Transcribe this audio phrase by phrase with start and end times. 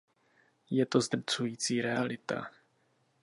[0.69, 2.51] Je to zdrcující realita.